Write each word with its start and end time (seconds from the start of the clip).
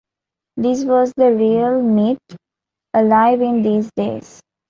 This 0.57 0.83
was 0.83 1.13
the 1.15 1.31
real 1.31 1.79
myth 1.79 2.17
alive 2.91 3.39
in 3.39 3.61
these 3.61 3.91
days. 3.95 4.41